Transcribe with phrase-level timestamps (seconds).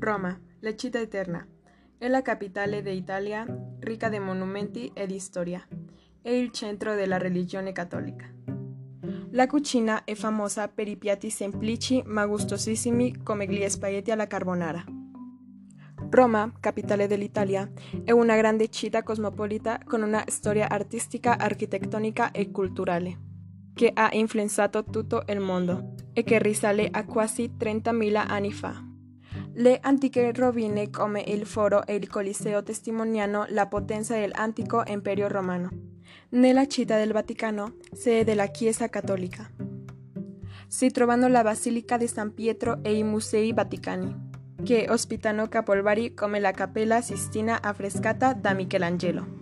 [0.00, 1.44] Roma, la città eterna.
[1.98, 3.44] È la capitale d'Italia,
[3.80, 5.66] ricca di monumenti e di storia.
[6.22, 8.32] È il centro della religione cattolica.
[9.32, 14.84] La cucina è famosa per i piatti semplici ma gustosissimi come gli spaghetti alla carbonara.
[16.10, 17.68] Roma, capitale dell'Italia,
[18.04, 23.26] è una grande città cosmopolita con una storia artistica, architettonica e culturale
[23.74, 28.87] che ha influenzato tutto il mondo e che risale a quasi 30.000 anni fa.
[29.58, 35.68] Le antiche rovine come il Foro e il Coliseo testimoniano la potenza dell'antico imperio romano.
[36.30, 39.50] Nella città del Vaticano, sede della Chiesa cattolica,
[40.68, 44.30] si trovano la Basilica di San Pietro e i Musei Vaticani,
[44.62, 49.37] che ospitano capolavori come la Cappella Sistina affrescata da Michelangelo.